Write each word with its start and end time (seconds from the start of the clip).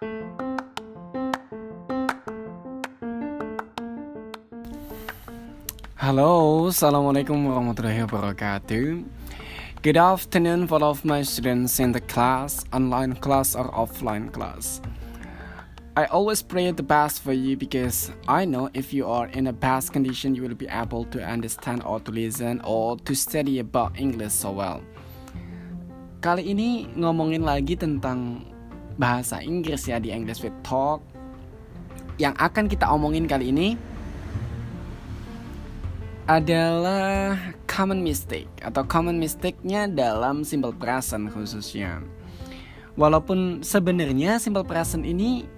Halo, 0.00 0.16
Assalamualaikum 6.72 7.36
warahmatullahi 7.44 8.08
wabarakatuh. 8.08 9.04
Good 9.84 10.00
afternoon 10.00 10.64
for 10.64 10.80
all 10.80 10.96
of 10.96 11.04
my 11.04 11.20
students 11.20 11.76
in 11.84 11.92
the 11.92 12.00
class, 12.08 12.64
online 12.72 13.12
class 13.20 13.52
or 13.52 13.68
offline 13.76 14.32
class. 14.32 14.80
I 15.92 16.08
always 16.08 16.40
pray 16.40 16.72
the 16.72 16.80
best 16.80 17.20
for 17.20 17.36
you 17.36 17.60
because 17.60 18.08
I 18.24 18.48
know 18.48 18.72
if 18.72 18.96
you 18.96 19.04
are 19.04 19.28
in 19.36 19.52
a 19.52 19.52
best 19.52 19.92
condition, 19.92 20.32
you 20.32 20.48
will 20.48 20.56
be 20.56 20.72
able 20.72 21.04
to 21.12 21.20
understand 21.20 21.84
or 21.84 22.00
to 22.00 22.10
listen 22.10 22.64
or 22.64 22.96
to 23.04 23.12
study 23.12 23.60
about 23.60 24.00
English 24.00 24.32
so 24.32 24.56
well. 24.56 24.80
Kali 26.24 26.56
ini 26.56 26.88
ngomongin 26.96 27.44
lagi 27.44 27.76
tentang 27.76 28.48
bahasa 29.00 29.40
Inggris 29.40 29.88
ya 29.88 29.96
di 29.96 30.12
English 30.12 30.44
with 30.44 30.54
Talk. 30.60 31.00
Yang 32.20 32.36
akan 32.36 32.64
kita 32.68 32.84
omongin 32.92 33.24
kali 33.24 33.48
ini 33.48 33.80
adalah 36.28 37.34
common 37.64 38.04
mistake 38.04 38.46
atau 38.60 38.84
common 38.84 39.16
mistake-nya 39.16 39.88
dalam 39.88 40.44
simple 40.44 40.76
present 40.76 41.32
khususnya. 41.32 42.04
Walaupun 43.00 43.64
sebenarnya 43.64 44.36
simple 44.36 44.62
present 44.62 45.08
ini 45.08 45.48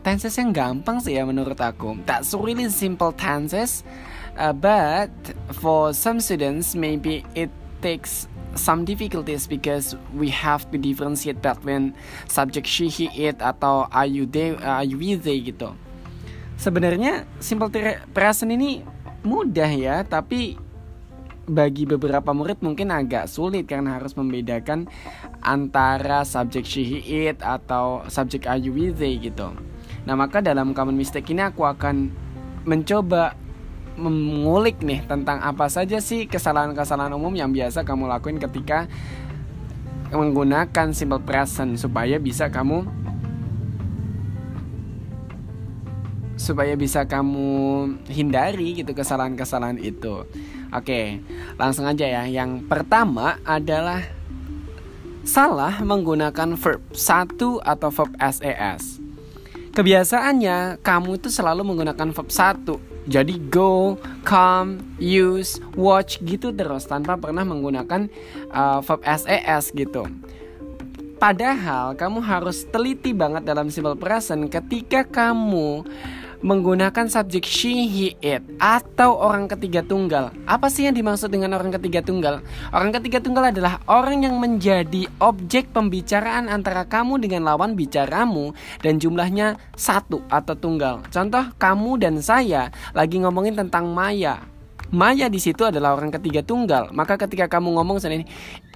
tenses 0.00 0.34
yang 0.40 0.56
gampang 0.56 0.98
sih 0.98 1.20
ya 1.20 1.28
menurut 1.28 1.60
aku. 1.60 2.00
That's 2.08 2.32
really 2.32 2.72
simple 2.72 3.12
tenses, 3.12 3.84
uh, 4.40 4.56
but 4.56 5.12
for 5.60 5.92
some 5.92 6.18
students 6.18 6.72
maybe 6.72 7.22
it 7.36 7.52
takes 7.84 8.26
some 8.56 8.82
difficulties 8.82 9.46
because 9.46 9.94
we 10.16 10.32
have 10.32 10.64
to 10.72 10.76
differentiate 10.80 11.40
between 11.40 11.94
subject 12.26 12.66
she, 12.66 12.88
he, 12.88 13.06
it 13.14 13.38
atau 13.38 13.86
are 13.92 14.08
you 14.08 14.26
they, 14.26 14.56
are 14.58 14.84
you 14.84 15.16
they 15.16 15.40
gitu. 15.40 15.76
Sebenarnya 16.56 17.28
simple 17.38 17.68
present 18.16 18.50
ini 18.50 18.80
mudah 19.22 19.68
ya, 19.68 19.96
tapi 20.02 20.56
bagi 21.46 21.86
beberapa 21.86 22.34
murid 22.34 22.58
mungkin 22.58 22.90
agak 22.90 23.30
sulit 23.30 23.70
karena 23.70 24.02
harus 24.02 24.18
membedakan 24.18 24.90
antara 25.46 26.26
subjek 26.26 26.66
she 26.66 26.82
it 27.06 27.38
atau 27.38 28.02
subjek 28.10 28.50
are 28.50 28.58
you 28.58 28.74
with 28.74 28.98
they 28.98 29.14
gitu. 29.14 29.54
Nah 30.06 30.18
maka 30.18 30.42
dalam 30.42 30.74
common 30.74 30.98
mistake 30.98 31.30
ini 31.30 31.46
aku 31.46 31.62
akan 31.62 32.10
mencoba 32.66 33.38
mengulik 33.96 34.80
nih 34.84 35.02
tentang 35.08 35.40
apa 35.40 35.66
saja 35.72 35.98
sih 35.98 36.28
kesalahan-kesalahan 36.28 37.12
umum 37.16 37.32
yang 37.32 37.50
biasa 37.50 37.82
kamu 37.82 38.08
lakuin 38.08 38.36
ketika 38.36 38.84
menggunakan 40.12 40.94
simple 40.94 41.24
present 41.24 41.80
supaya 41.80 42.20
bisa 42.20 42.52
kamu 42.52 42.86
supaya 46.36 46.76
bisa 46.76 47.08
kamu 47.08 47.48
hindari 48.12 48.78
gitu 48.78 48.92
kesalahan-kesalahan 48.92 49.80
itu. 49.80 50.28
Oke, 50.70 51.24
langsung 51.56 51.88
aja 51.88 52.04
ya. 52.04 52.22
Yang 52.28 52.68
pertama 52.68 53.40
adalah 53.42 54.04
salah 55.26 55.82
menggunakan 55.82 56.54
verb 56.54 56.84
satu 56.94 57.58
atau 57.64 57.90
verb 57.90 58.12
SES. 58.20 59.00
Kebiasaannya 59.74 60.80
kamu 60.84 61.18
itu 61.18 61.28
selalu 61.32 61.66
menggunakan 61.66 62.14
verb 62.14 62.28
satu. 62.30 62.78
Jadi 63.06 63.38
go, 63.46 63.94
come, 64.26 64.82
use, 64.98 65.62
watch 65.78 66.18
gitu 66.26 66.50
terus 66.50 66.90
tanpa 66.90 67.14
pernah 67.14 67.46
menggunakan 67.46 68.10
uh, 68.50 68.82
verb 68.82 69.00
SES 69.06 69.70
gitu. 69.74 70.10
Padahal 71.16 71.96
kamu 71.96 72.20
harus 72.20 72.68
teliti 72.68 73.16
banget 73.16 73.48
dalam 73.48 73.72
simple 73.72 73.96
present 73.96 74.52
ketika 74.52 75.00
kamu 75.06 75.86
menggunakan 76.46 77.10
subjek 77.10 77.42
she, 77.42 77.90
he, 77.90 78.08
it 78.22 78.38
atau 78.62 79.18
orang 79.18 79.50
ketiga 79.50 79.82
tunggal. 79.82 80.30
Apa 80.46 80.70
sih 80.70 80.86
yang 80.86 80.94
dimaksud 80.94 81.26
dengan 81.26 81.58
orang 81.58 81.74
ketiga 81.74 82.06
tunggal? 82.06 82.38
Orang 82.70 82.94
ketiga 82.94 83.18
tunggal 83.18 83.50
adalah 83.50 83.82
orang 83.90 84.22
yang 84.22 84.38
menjadi 84.38 85.10
objek 85.18 85.74
pembicaraan 85.74 86.46
antara 86.46 86.86
kamu 86.86 87.18
dengan 87.18 87.50
lawan 87.50 87.74
bicaramu 87.74 88.54
dan 88.78 89.02
jumlahnya 89.02 89.58
satu 89.74 90.22
atau 90.30 90.54
tunggal. 90.54 91.02
Contoh 91.10 91.50
kamu 91.58 91.98
dan 91.98 92.22
saya 92.22 92.70
lagi 92.94 93.18
ngomongin 93.18 93.58
tentang 93.58 93.90
Maya. 93.90 94.55
Maya 94.94 95.26
di 95.26 95.42
situ 95.42 95.66
adalah 95.66 95.98
orang 95.98 96.14
ketiga 96.14 96.46
tunggal. 96.46 96.94
Maka 96.94 97.18
ketika 97.18 97.50
kamu 97.50 97.74
ngomong 97.74 97.98
saat 97.98 98.14
ini, 98.14 98.26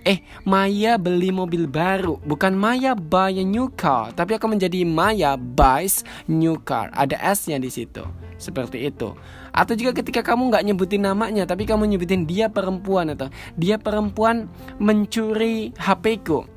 eh 0.03 0.23
Maya 0.43 0.99
beli 0.99 1.31
mobil 1.31 1.71
baru, 1.71 2.19
bukan 2.27 2.57
Maya 2.57 2.99
buy 2.99 3.39
a 3.39 3.45
new 3.47 3.71
car, 3.79 4.11
tapi 4.17 4.35
akan 4.35 4.59
menjadi 4.59 4.83
Maya 4.83 5.39
buys 5.39 6.03
new 6.27 6.59
car. 6.63 6.91
Ada 6.95 7.19
S-nya 7.37 7.63
di 7.63 7.71
situ. 7.71 8.03
Seperti 8.41 8.89
itu. 8.89 9.13
Atau 9.53 9.77
juga 9.77 9.93
ketika 10.01 10.25
kamu 10.25 10.49
nggak 10.49 10.65
nyebutin 10.65 11.05
namanya, 11.05 11.45
tapi 11.45 11.69
kamu 11.69 11.85
nyebutin 11.95 12.25
dia 12.25 12.49
perempuan 12.49 13.13
atau 13.13 13.29
dia 13.55 13.77
perempuan 13.77 14.49
mencuri 14.81 15.77
HP 15.77 16.25
ku. 16.25 16.49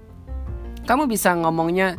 Kamu 0.84 1.08
bisa 1.08 1.36
ngomongnya 1.36 1.96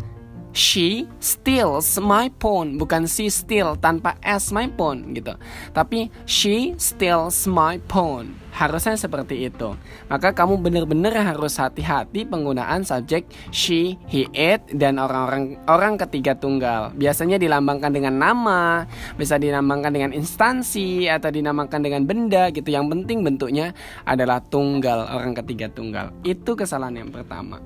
she 0.54 1.10
steals 1.19 1.98
my 1.98 2.31
phone 2.38 2.78
bukan 2.78 3.04
she 3.04 3.26
steal 3.28 3.75
tanpa 3.76 4.16
s 4.22 4.54
my 4.54 4.70
phone 4.78 5.12
gitu. 5.12 5.34
Tapi 5.75 6.09
she 6.25 6.72
steals 6.78 7.44
my 7.50 7.82
phone 7.91 8.38
harusnya 8.54 8.94
seperti 8.94 9.50
itu. 9.50 9.75
Maka 10.06 10.31
kamu 10.31 10.62
benar-benar 10.62 11.34
harus 11.34 11.59
hati-hati 11.59 12.22
penggunaan 12.22 12.87
subjek 12.87 13.26
she 13.50 13.98
he 14.06 14.31
it 14.31 14.62
dan 14.70 15.03
orang-orang 15.03 15.59
orang 15.66 15.98
ketiga 15.98 16.38
tunggal. 16.38 16.94
Biasanya 16.94 17.37
dilambangkan 17.37 17.91
dengan 17.91 18.14
nama 18.14 18.87
bisa 19.19 19.37
dilambangkan 19.37 19.91
dengan 19.91 20.10
instansi 20.14 21.10
atau 21.10 21.34
dinamakan 21.34 21.82
dengan 21.82 22.06
benda 22.06 22.48
gitu. 22.54 22.70
Yang 22.70 22.94
penting 22.94 23.26
bentuknya 23.26 23.75
adalah 24.06 24.38
tunggal 24.38 25.10
orang 25.10 25.34
ketiga 25.43 25.66
tunggal. 25.66 26.14
Itu 26.22 26.54
kesalahan 26.54 27.03
yang 27.03 27.10
pertama 27.10 27.59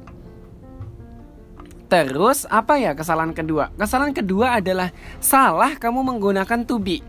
Terus 1.89 2.45
apa 2.53 2.77
ya 2.77 2.93
kesalahan 2.93 3.33
kedua? 3.33 3.73
Kesalahan 3.75 4.13
kedua 4.13 4.61
adalah 4.61 4.93
salah 5.19 5.77
kamu 5.81 6.05
menggunakan 6.05 6.65
to 6.69 6.77
be. 6.77 7.01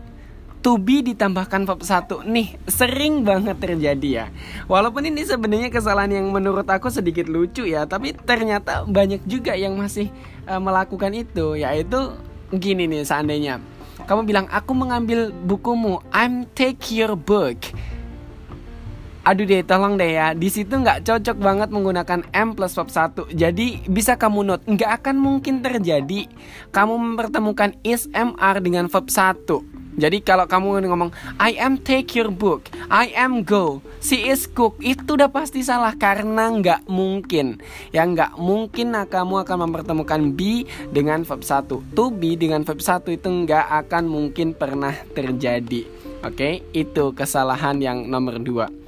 To 0.60 0.76
be 0.76 1.00
ditambahkan 1.00 1.64
verb 1.64 1.80
satu 1.80 2.20
nih 2.20 2.60
sering 2.68 3.24
banget 3.24 3.56
terjadi 3.56 4.08
ya. 4.08 4.26
Walaupun 4.68 5.08
ini 5.08 5.24
sebenarnya 5.24 5.72
kesalahan 5.72 6.20
yang 6.20 6.28
menurut 6.28 6.68
aku 6.68 6.92
sedikit 6.92 7.28
lucu 7.32 7.64
ya, 7.64 7.88
tapi 7.88 8.12
ternyata 8.12 8.84
banyak 8.84 9.24
juga 9.24 9.56
yang 9.56 9.72
masih 9.80 10.12
uh, 10.44 10.60
melakukan 10.60 11.16
itu, 11.16 11.56
yaitu 11.56 12.12
gini 12.52 12.84
nih 12.84 13.08
seandainya 13.08 13.56
kamu 14.08 14.26
bilang 14.26 14.46
aku 14.50 14.72
mengambil 14.74 15.30
bukumu, 15.30 16.00
I'm 16.10 16.48
take 16.56 16.82
your 16.90 17.14
book 17.14 17.62
aduh 19.20 19.44
deh 19.44 19.60
tolong 19.60 20.00
deh 20.00 20.16
ya 20.16 20.32
di 20.32 20.48
situ 20.48 20.80
nggak 20.80 21.04
cocok 21.04 21.36
banget 21.36 21.68
menggunakan 21.68 22.24
m 22.32 22.56
plus 22.56 22.72
verb 22.72 22.88
1 22.88 23.36
jadi 23.36 23.66
bisa 23.84 24.16
kamu 24.16 24.48
note 24.48 24.64
nggak 24.64 25.04
akan 25.04 25.16
mungkin 25.20 25.60
terjadi 25.60 26.24
kamu 26.72 26.96
mempertemukan 26.96 27.76
is 27.84 28.08
mr 28.16 28.64
dengan 28.64 28.88
verb 28.88 29.12
1 29.12 29.80
jadi 30.00 30.24
kalau 30.24 30.48
kamu 30.48 30.88
ngomong 30.88 31.12
I 31.36 31.60
am 31.60 31.76
take 31.76 32.16
your 32.16 32.32
book, 32.32 32.72
I 32.88 33.12
am 33.12 33.44
go, 33.44 33.84
she 34.00 34.32
is 34.32 34.48
cook 34.48 34.80
itu 34.80 35.18
udah 35.18 35.28
pasti 35.28 35.60
salah 35.60 35.92
karena 35.92 36.48
nggak 36.48 36.88
mungkin. 36.88 37.60
Ya 37.92 38.08
nggak 38.08 38.40
mungkin 38.40 38.96
nah, 38.96 39.04
kamu 39.04 39.44
akan 39.44 39.68
mempertemukan 39.68 40.32
be 40.32 40.64
dengan 40.88 41.26
verb 41.28 41.44
1. 41.44 41.92
To 41.92 42.04
be 42.08 42.38
dengan 42.38 42.64
verb 42.64 42.80
1 42.80 43.12
itu 43.12 43.28
nggak 43.28 43.66
akan 43.86 44.08
mungkin 44.08 44.56
pernah 44.56 44.96
terjadi. 45.12 45.84
Oke, 46.24 46.36
okay? 46.36 46.54
itu 46.72 47.12
kesalahan 47.12 47.76
yang 47.80 48.08
nomor 48.08 48.40
2. 48.40 48.79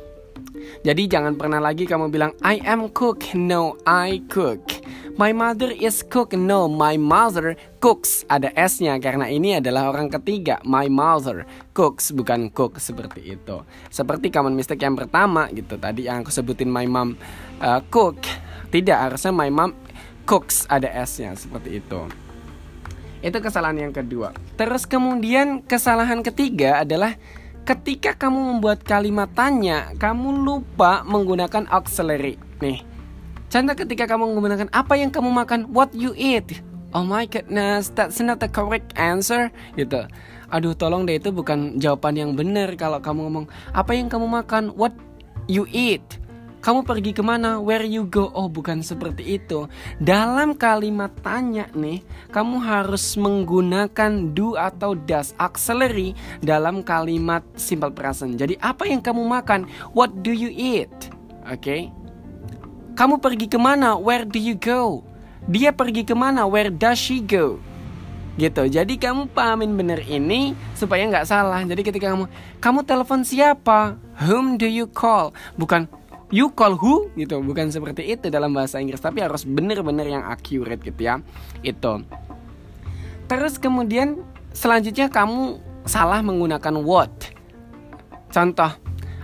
Jadi 0.83 1.07
jangan 1.07 1.39
pernah 1.39 1.63
lagi 1.63 1.87
kamu 1.87 2.11
bilang 2.11 2.33
I 2.43 2.59
am 2.67 2.91
cook, 2.91 3.35
no 3.39 3.79
I 3.87 4.23
cook. 4.27 4.83
My 5.21 5.29
mother 5.37 5.69
is 5.69 6.01
cook, 6.01 6.33
no 6.33 6.73
my 6.73 6.97
mother 6.97 7.53
cooks. 7.85 8.25
Ada 8.33 8.49
S-nya 8.57 8.97
karena 8.97 9.29
ini 9.29 9.61
adalah 9.61 9.93
orang 9.93 10.09
ketiga. 10.09 10.57
My 10.65 10.89
mother 10.89 11.45
cooks 11.77 12.17
bukan 12.17 12.49
cook 12.49 12.81
seperti 12.81 13.37
itu. 13.37 13.61
Seperti 13.93 14.33
common 14.33 14.57
mistake 14.57 14.81
yang 14.89 14.97
pertama 14.97 15.53
gitu 15.53 15.77
tadi 15.77 16.09
yang 16.09 16.25
aku 16.25 16.33
sebutin 16.33 16.73
my 16.73 16.89
mom 16.89 17.13
uh, 17.61 17.85
cook. 17.93 18.25
Tidak 18.73 18.97
harusnya 18.97 19.37
my 19.37 19.53
mom 19.53 19.77
cooks 20.25 20.65
ada 20.73 20.89
S-nya 21.05 21.37
seperti 21.37 21.85
itu. 21.85 22.09
Itu 23.23 23.39
kesalahan 23.39 23.79
yang 23.79 23.95
kedua. 23.95 24.35
Terus 24.59 24.89
kemudian 24.89 25.63
kesalahan 25.63 26.25
ketiga 26.27 26.83
adalah 26.83 27.15
ketika 27.63 28.19
kamu 28.19 28.57
membuat 28.57 28.83
kalimat 28.83 29.31
tanya, 29.35 29.95
kamu 29.99 30.43
lupa 30.43 31.07
menggunakan 31.07 31.71
auxiliary. 31.71 32.39
Nih, 32.59 32.83
contoh 33.51 33.75
ketika 33.79 34.05
kamu 34.11 34.35
menggunakan 34.35 34.69
apa 34.75 34.95
yang 34.99 35.11
kamu 35.15 35.31
makan, 35.31 35.71
what 35.71 35.91
you 35.95 36.15
eat. 36.19 36.63
Oh 36.93 37.07
my 37.07 37.25
goodness, 37.25 37.89
that's 37.95 38.21
not 38.21 38.43
the 38.43 38.51
correct 38.51 38.93
answer. 39.01 39.49
Gitu. 39.81 40.05
Aduh, 40.53 40.77
tolong 40.77 41.09
deh 41.09 41.17
itu 41.17 41.33
bukan 41.33 41.81
jawaban 41.81 42.21
yang 42.21 42.37
benar 42.37 42.69
kalau 42.77 43.01
kamu 43.01 43.25
ngomong 43.31 43.47
apa 43.73 43.97
yang 43.97 44.13
kamu 44.13 44.29
makan, 44.29 44.77
what 44.77 44.93
you 45.49 45.65
eat. 45.73 46.05
Kamu 46.63 46.87
pergi 46.87 47.11
ke 47.11 47.27
mana? 47.27 47.59
Where 47.59 47.83
you 47.83 48.07
go? 48.07 48.31
Oh, 48.31 48.47
bukan 48.47 48.87
seperti 48.87 49.43
itu. 49.43 49.67
Dalam 49.99 50.55
kalimat 50.55 51.11
tanya 51.19 51.67
nih, 51.75 52.07
kamu 52.31 52.63
harus 52.63 53.19
menggunakan 53.19 54.31
do 54.31 54.55
atau 54.55 54.95
does 54.95 55.35
auxiliary 55.43 56.15
dalam 56.39 56.87
kalimat 56.87 57.43
simple 57.59 57.91
present. 57.91 58.39
Jadi, 58.39 58.55
apa 58.63 58.87
yang 58.87 59.03
kamu 59.03 59.27
makan? 59.27 59.67
What 59.91 60.23
do 60.23 60.31
you 60.31 60.55
eat? 60.55 60.95
Oke. 61.51 61.59
Okay? 61.59 61.83
Kamu 62.95 63.19
pergi 63.19 63.51
ke 63.51 63.59
mana? 63.59 63.99
Where 63.99 64.23
do 64.23 64.39
you 64.39 64.55
go? 64.55 65.03
Dia 65.51 65.75
pergi 65.75 66.07
ke 66.07 66.15
mana? 66.15 66.47
Where 66.47 66.71
does 66.71 67.03
she 67.03 67.19
go? 67.19 67.59
Gitu. 68.39 68.71
Jadi 68.71 69.03
kamu 69.03 69.35
pahamin 69.35 69.75
bener 69.75 69.99
ini 70.07 70.55
supaya 70.79 71.03
nggak 71.11 71.27
salah. 71.27 71.61
Jadi 71.67 71.83
ketika 71.83 72.15
kamu 72.15 72.31
kamu 72.63 72.81
telepon 72.87 73.27
siapa? 73.27 73.99
Whom 74.25 74.57
do 74.57 74.65
you 74.65 74.87
call? 74.87 75.35
Bukan 75.59 75.91
you 76.33 76.51
call 76.51 76.75
who? 76.75 77.13
Gitu. 77.15 77.39
Bukan 77.39 77.69
seperti 77.71 78.17
itu 78.17 78.33
dalam 78.33 78.57
bahasa 78.57 78.81
Inggris 78.81 78.99
tapi 78.99 79.21
harus 79.21 79.45
benar-benar 79.45 80.09
yang 80.09 80.25
accurate 80.25 80.81
gitu 80.83 81.01
ya. 81.05 81.21
Itu. 81.61 82.03
Terus 83.29 83.61
kemudian 83.61 84.25
selanjutnya 84.51 85.13
kamu 85.13 85.61
salah 85.85 86.25
menggunakan 86.25 86.81
what? 86.81 87.13
Contoh 88.33 88.73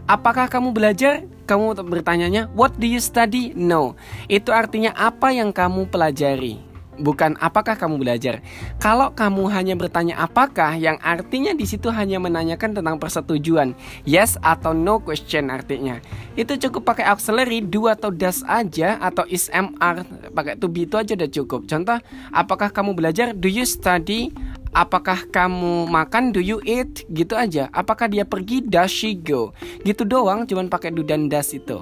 apakah 0.05 0.47
kamu 0.47 0.77
belajar? 0.77 1.25
Kamu 1.49 1.81
bertanyanya 1.89 2.53
what 2.53 2.77
do 2.77 2.85
you 2.85 3.01
study? 3.01 3.57
No. 3.57 3.97
Itu 4.29 4.53
artinya 4.53 4.93
apa 4.93 5.33
yang 5.33 5.49
kamu 5.49 5.89
pelajari 5.89 6.68
bukan 6.99 7.39
apakah 7.39 7.79
kamu 7.79 8.03
belajar. 8.03 8.43
Kalau 8.83 9.15
kamu 9.15 9.47
hanya 9.55 9.75
bertanya 9.79 10.19
apakah, 10.19 10.75
yang 10.75 10.99
artinya 11.01 11.55
di 11.55 11.65
situ 11.65 11.89
hanya 11.89 12.19
menanyakan 12.19 12.75
tentang 12.75 12.99
persetujuan, 12.99 13.73
yes 14.05 14.37
atau 14.43 14.75
no 14.75 14.99
question 14.99 15.49
artinya. 15.49 16.03
Itu 16.35 16.59
cukup 16.59 16.95
pakai 16.95 17.07
auxiliary 17.07 17.63
do 17.63 17.87
atau 17.87 18.11
does 18.11 18.43
aja 18.47 18.99
atau 18.99 19.27
is 19.31 19.51
mr 19.51 20.07
pakai 20.35 20.55
to 20.59 20.67
be 20.67 20.87
itu 20.87 20.99
aja 20.99 21.15
udah 21.15 21.31
cukup. 21.31 21.61
Contoh, 21.71 21.99
apakah 22.35 22.71
kamu 22.75 22.95
belajar? 22.99 23.31
Do 23.35 23.47
you 23.47 23.63
study? 23.63 24.35
Apakah 24.77 25.25
kamu 25.33 25.89
makan? 25.89 26.31
Do 26.31 26.45
you 26.45 26.61
eat? 26.63 27.09
Gitu 27.09 27.33
aja. 27.33 27.73
Apakah 27.73 28.07
dia 28.07 28.29
pergi? 28.29 28.61
Does 28.61 28.93
she 28.93 29.17
go? 29.17 29.57
Gitu 29.81 30.05
doang, 30.05 30.45
cuman 30.45 30.69
pakai 30.69 30.93
do 30.93 31.01
dan 31.01 31.27
does 31.27 31.57
itu. 31.57 31.81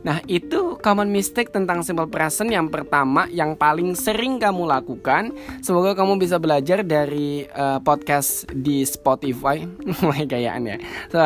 Nah, 0.00 0.24
itu 0.24 0.80
common 0.80 1.12
mistake 1.12 1.52
tentang 1.52 1.84
simple 1.84 2.08
present 2.08 2.48
yang 2.48 2.72
pertama 2.72 3.28
yang 3.28 3.52
paling 3.52 3.92
sering 3.92 4.40
kamu 4.40 4.64
lakukan. 4.64 5.32
Semoga 5.60 5.92
kamu 5.92 6.16
bisa 6.16 6.40
belajar 6.40 6.80
dari 6.80 7.44
uh, 7.52 7.78
podcast 7.84 8.48
di 8.48 8.80
Spotify. 8.88 9.64
Mulai 10.04 10.24
gayaan 10.24 10.64
ya. 10.64 10.76
So, 11.12 11.20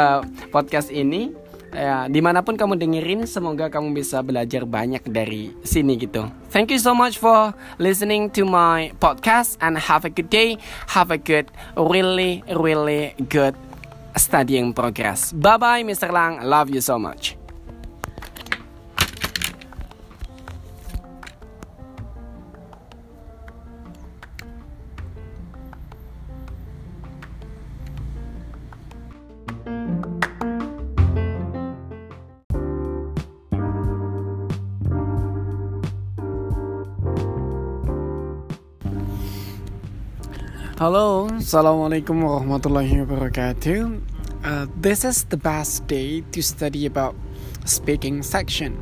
podcast 0.51 0.91
ini 0.91 1.45
ya 1.75 2.07
di 2.07 2.23
mana 2.23 2.41
pun 2.47 2.55
kamu 2.55 2.79
dengerin 2.79 3.27
semoga 3.27 3.67
kamu 3.67 3.99
bisa 3.99 4.23
belajar 4.23 4.63
banyak 4.63 5.03
dari 5.11 5.51
sini 5.67 5.99
gitu 5.99 6.31
thank 6.55 6.71
you 6.71 6.79
so 6.79 6.95
much 6.95 7.19
for 7.19 7.51
listening 7.83 8.31
to 8.31 8.47
my 8.47 8.95
podcast 9.03 9.59
and 9.59 9.75
have 9.75 10.07
a 10.07 10.13
good 10.13 10.31
day 10.31 10.55
have 10.95 11.11
a 11.11 11.19
good 11.19 11.51
really 11.75 12.47
really 12.47 13.13
good 13.27 13.59
studying 14.15 14.71
progress 14.71 15.35
bye 15.35 15.59
bye 15.59 15.83
Mr. 15.83 16.15
Lang 16.15 16.47
love 16.47 16.71
you 16.71 16.79
so 16.79 16.95
much 16.95 17.35
Hello, 40.85 41.33
Assalamualaikum 41.33 42.29
warahmatullahi 42.29 43.09
wabarakatuh. 43.09 44.05
Uh, 44.45 44.69
this 44.85 45.01
is 45.01 45.25
the 45.33 45.41
best 45.41 45.89
day 45.89 46.21
to 46.29 46.45
study 46.45 46.85
about 46.85 47.17
speaking 47.65 48.21
section, 48.21 48.77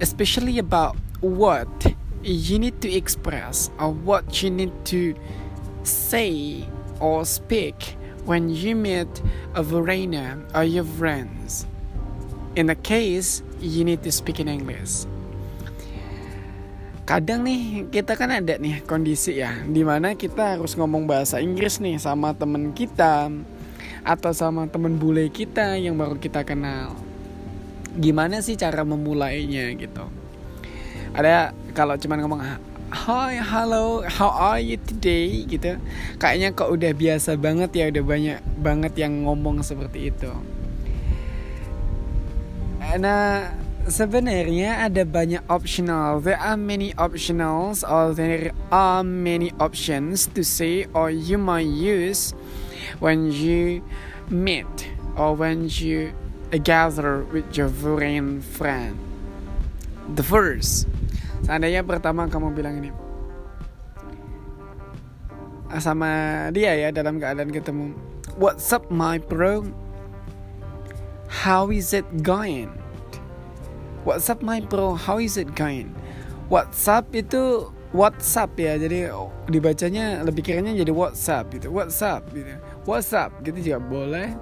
especially 0.00 0.56
about 0.56 0.96
what 1.20 1.68
you 2.24 2.56
need 2.56 2.80
to 2.80 2.88
express 2.88 3.68
or 3.76 3.92
what 3.92 4.40
you 4.40 4.48
need 4.48 4.72
to 4.88 5.12
say 5.84 6.64
or 6.96 7.28
speak 7.28 7.76
when 8.24 8.48
you 8.48 8.72
meet 8.72 9.20
a 9.52 9.60
foreigner 9.60 10.40
or 10.56 10.64
your 10.64 10.88
friends. 10.96 11.68
In 12.56 12.72
the 12.72 12.78
case, 12.80 13.44
you 13.60 13.84
need 13.84 14.00
to 14.00 14.12
speak 14.16 14.40
in 14.40 14.48
English. 14.48 15.04
Kadang 17.08 17.40
nih 17.40 17.88
kita 17.88 18.20
kan 18.20 18.28
ada 18.28 18.60
nih 18.60 18.84
kondisi 18.84 19.40
ya 19.40 19.64
di 19.64 19.80
mana 19.80 20.12
kita 20.12 20.60
harus 20.60 20.76
ngomong 20.76 21.08
bahasa 21.08 21.40
Inggris 21.40 21.80
nih 21.80 21.96
sama 21.96 22.36
temen 22.36 22.76
kita 22.76 23.32
atau 24.04 24.32
sama 24.36 24.68
temen 24.68 25.00
bule 25.00 25.32
kita 25.32 25.80
yang 25.80 25.96
baru 25.96 26.20
kita 26.20 26.44
kenal 26.44 26.92
gimana 27.96 28.44
sih 28.44 28.60
cara 28.60 28.84
memulainya 28.84 29.72
gitu 29.80 30.04
ada 31.16 31.56
kalau 31.72 31.96
cuman 31.96 32.20
ngomong 32.20 32.42
Hi, 32.88 33.36
hello, 33.36 34.00
how 34.08 34.32
are 34.32 34.64
you 34.64 34.80
today? 34.80 35.44
gitu. 35.44 35.76
Kayaknya 36.16 36.56
kok 36.56 36.72
udah 36.72 36.96
biasa 36.96 37.36
banget 37.36 37.68
ya, 37.76 37.92
udah 37.92 38.00
banyak 38.00 38.40
banget 38.64 38.96
yang 38.96 39.28
ngomong 39.28 39.60
seperti 39.60 40.08
itu. 40.08 40.32
Nah, 42.96 43.52
sebenarnya 43.88 44.84
ada 44.84 45.02
banyak 45.08 45.40
optional. 45.48 46.20
There 46.20 46.36
are 46.36 46.60
many 46.60 46.92
optionals 47.00 47.80
or 47.80 48.12
there 48.12 48.52
are 48.68 49.00
many 49.00 49.50
options 49.56 50.28
to 50.36 50.44
say 50.44 50.84
or 50.92 51.08
you 51.08 51.40
might 51.40 51.68
use 51.68 52.36
when 53.00 53.32
you 53.32 53.80
meet 54.28 54.68
or 55.16 55.32
when 55.32 55.72
you 55.72 56.12
gather 56.60 57.24
with 57.32 57.48
your 57.56 57.72
foreign 57.72 58.44
friend. 58.44 58.96
The 60.08 60.24
first, 60.24 60.88
seandainya 61.44 61.84
pertama 61.84 62.28
kamu 62.28 62.52
bilang 62.56 62.80
ini 62.80 62.92
sama 65.76 66.48
dia 66.52 66.72
ya 66.76 66.88
dalam 66.88 67.20
keadaan 67.20 67.52
ketemu. 67.52 67.92
What's 68.40 68.72
up 68.72 68.88
my 68.88 69.20
bro? 69.20 69.68
How 71.28 71.68
is 71.68 71.92
it 71.92 72.08
going? 72.24 72.87
What's 74.06 74.30
up 74.30 74.46
my 74.46 74.62
bro? 74.62 74.94
How 74.94 75.18
is 75.18 75.34
it 75.34 75.58
going? 75.58 75.90
WhatsApp 76.46 77.10
itu 77.18 77.66
WhatsApp 77.90 78.54
ya. 78.54 78.78
Jadi 78.78 79.10
dibacanya 79.50 80.22
lebih 80.22 80.46
kiranya 80.46 80.70
jadi 80.70 80.94
WhatsApp 80.94 81.50
gitu. 81.58 81.74
WhatsApp 81.74 82.22
gitu. 82.30 82.54
WhatsApp 82.86 83.34
gitu 83.42 83.58
juga 83.58 83.78
boleh. 83.82 84.38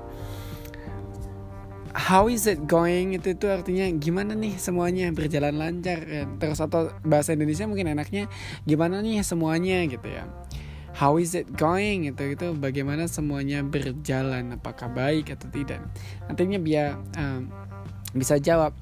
How 1.97 2.29
is 2.29 2.45
it 2.45 2.69
going 2.69 3.17
itu 3.17 3.33
itu 3.33 3.49
artinya 3.49 3.89
gimana 3.97 4.37
nih 4.37 4.61
semuanya 4.61 5.09
berjalan 5.17 5.57
lancar 5.57 6.05
kan? 6.05 6.37
Terus 6.37 6.61
atau 6.61 6.93
bahasa 7.01 7.33
Indonesia 7.33 7.65
mungkin 7.65 7.97
enaknya 7.97 8.29
gimana 8.69 9.01
nih 9.01 9.25
semuanya 9.25 9.81
gitu 9.89 10.05
ya. 10.05 10.29
How 10.93 11.17
is 11.17 11.33
it 11.33 11.49
going 11.57 12.05
itu 12.05 12.37
itu 12.37 12.53
bagaimana 12.53 13.09
semuanya 13.09 13.65
berjalan 13.65 14.61
apakah 14.61 14.93
baik 14.93 15.33
atau 15.33 15.49
tidak. 15.49 15.81
Nantinya 16.29 16.61
biar 16.61 17.01
um, 17.17 17.49
bisa 18.13 18.37
jawab 18.37 18.77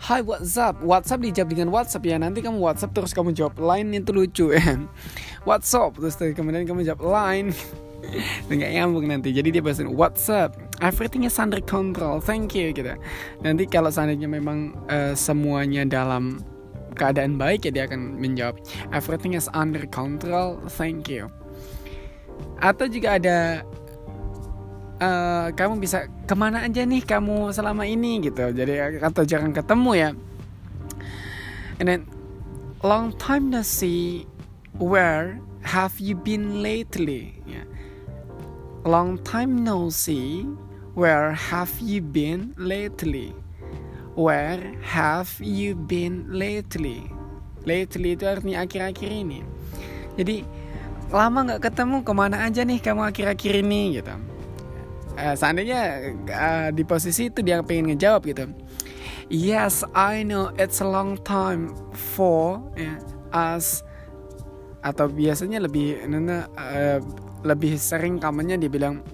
Hai 0.00 0.24
WhatsApp 0.24 0.80
WhatsApp 0.80 1.20
dijawab 1.20 1.48
dengan 1.52 1.68
WhatsApp 1.68 2.08
ya. 2.08 2.16
Nanti 2.16 2.40
kamu 2.40 2.56
WhatsApp 2.56 2.96
terus 2.96 3.12
kamu 3.12 3.36
jawab 3.36 3.60
line 3.60 4.00
itu 4.00 4.16
lucu 4.16 4.46
ya. 4.48 4.80
WhatsApp 5.48 6.00
Terus 6.00 6.16
kemudian 6.32 6.64
kamu 6.64 6.88
jawab 6.88 7.04
line. 7.04 7.52
Nggak 8.48 8.70
nyambung 8.80 9.04
nanti. 9.12 9.28
Jadi 9.36 9.52
dia 9.52 9.60
bahasin 9.60 9.92
WhatsApp 9.92 10.56
Everything 10.80 11.28
is 11.28 11.36
under 11.36 11.60
control. 11.60 12.16
Thank 12.16 12.56
you 12.56 12.72
gitu. 12.72 12.96
Nanti 13.44 13.68
kalau 13.68 13.92
seandainya 13.92 14.24
memang 14.24 14.72
uh, 14.88 15.12
Semuanya 15.12 15.84
dalam 15.84 16.40
keadaan 16.96 17.36
baik 17.36 17.68
ya 17.68 17.70
Dia 17.70 17.84
akan 17.84 18.16
menjawab 18.16 18.56
Everything 18.96 19.36
is 19.36 19.52
under 19.52 19.84
control. 19.92 20.64
Thank 20.80 21.12
you. 21.12 21.28
Atau 22.64 22.88
juga 22.88 23.20
ada 23.20 23.68
uh, 25.00 25.48
kamu 25.56 25.80
bisa 25.80 26.06
ke 26.28 26.34
mana 26.36 26.68
aja 26.68 26.84
nih 26.84 27.02
kamu 27.02 27.50
selama 27.50 27.88
ini 27.88 28.20
gitu. 28.22 28.52
Jadi 28.52 29.00
atau 29.00 29.24
jangan 29.24 29.50
ketemu 29.50 29.90
ya. 29.96 30.10
And 31.80 31.88
then 31.88 32.00
long 32.84 33.16
time 33.16 33.48
no 33.48 33.64
see 33.64 34.28
where 34.76 35.40
have 35.64 35.96
you 35.98 36.14
been 36.14 36.60
lately? 36.60 37.40
Yeah. 37.48 37.66
long 38.84 39.20
time 39.28 39.60
no 39.60 39.92
see 39.92 40.48
where 40.96 41.32
have 41.32 41.72
you 41.80 42.00
been 42.00 42.56
lately? 42.56 43.36
Where 44.16 44.60
have 44.84 45.28
you 45.40 45.76
been 45.76 46.28
lately? 46.28 47.08
Lately 47.64 48.16
itu 48.16 48.24
artinya 48.24 48.64
akhir-akhir 48.64 49.10
ini. 49.12 49.44
Jadi 50.16 50.44
lama 51.12 51.38
nggak 51.44 51.62
ketemu 51.72 51.96
ke 52.06 52.12
mana 52.12 52.36
aja 52.46 52.62
nih 52.64 52.80
kamu 52.80 53.02
akhir-akhir 53.10 53.52
ini 53.66 54.00
gitu 54.00 54.29
uh, 55.16 55.34
seandainya 55.34 56.12
uh, 56.30 56.68
di 56.74 56.82
posisi 56.86 57.32
itu 57.32 57.40
dia 57.42 57.62
pengen 57.64 57.94
ngejawab 57.94 58.22
gitu. 58.28 58.46
Yes, 59.30 59.86
I 59.94 60.26
know 60.26 60.50
it's 60.58 60.82
a 60.82 60.88
long 60.90 61.14
time 61.22 61.70
for 61.94 62.58
yeah, 62.74 62.98
us 63.30 63.86
atau 64.82 65.06
biasanya 65.06 65.62
lebih 65.62 66.02
nana 66.10 66.50
uh, 66.58 66.98
lebih 67.46 67.76
sering 67.76 68.18
kamarnya 68.18 68.56
dibilang 68.56 69.04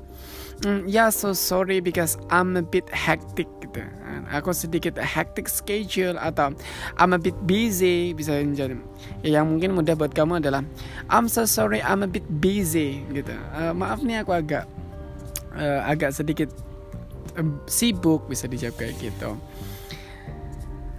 mm, 0.64 0.88
ya 0.88 1.06
yeah, 1.06 1.08
so 1.12 1.36
sorry 1.36 1.84
because 1.84 2.16
I'm 2.32 2.56
a 2.56 2.64
bit 2.64 2.88
hectic 2.88 3.50
gitu. 3.60 3.84
Aku 4.32 4.50
sedikit 4.56 4.96
hectic 4.98 5.46
schedule 5.46 6.16
atau 6.16 6.56
I'm 6.96 7.12
a 7.14 7.20
bit 7.20 7.36
busy 7.44 8.16
bisa 8.16 8.40
jadi. 8.40 8.74
Ya, 9.20 9.38
yang 9.38 9.52
mungkin 9.52 9.76
mudah 9.76 9.94
buat 9.94 10.16
kamu 10.16 10.40
adalah 10.40 10.64
I'm 11.12 11.28
so 11.28 11.44
sorry 11.44 11.84
I'm 11.84 12.02
a 12.02 12.10
bit 12.10 12.26
busy 12.40 13.04
gitu. 13.12 13.36
Uh, 13.52 13.76
maaf 13.76 14.00
nih 14.00 14.24
aku 14.24 14.32
agak 14.32 14.64
uh, 15.56 15.80
agak 15.88 16.12
sedikit 16.12 16.52
uh, 17.34 17.48
sibuk 17.66 18.28
bisa 18.28 18.46
dijawab 18.46 18.76
kayak 18.76 18.94
gitu 19.00 19.34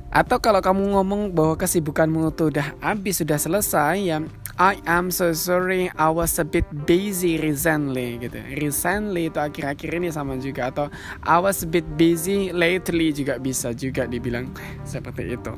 atau 0.08 0.42
kalau 0.42 0.64
kamu 0.64 0.98
ngomong 0.98 1.22
bahwa 1.30 1.54
kesibukanmu 1.60 2.34
itu 2.34 2.50
udah 2.50 2.74
habis, 2.82 3.22
sudah 3.22 3.38
selesai 3.38 4.02
ya 4.02 4.18
I 4.58 4.82
am 4.90 5.14
so 5.14 5.38
sorry 5.38 5.94
I 5.94 6.10
was 6.10 6.42
a 6.42 6.46
bit 6.48 6.66
busy 6.90 7.38
recently 7.38 8.18
gitu. 8.18 8.42
Recently 8.58 9.30
itu 9.30 9.38
akhir-akhir 9.38 10.02
ini 10.02 10.10
sama 10.10 10.34
juga 10.42 10.74
atau 10.74 10.90
I 11.22 11.38
was 11.38 11.62
a 11.62 11.70
bit 11.70 11.86
busy 11.94 12.50
lately 12.50 13.14
juga 13.14 13.38
bisa 13.38 13.70
juga 13.78 14.10
dibilang 14.10 14.50
seperti 14.82 15.38
itu. 15.38 15.54